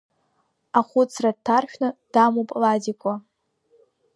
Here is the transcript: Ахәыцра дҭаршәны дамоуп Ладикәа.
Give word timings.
Ахәыцра 0.79 1.31
дҭаршәны 1.35 1.89
дамоуп 2.11 2.49
Ладикәа. 2.61 3.13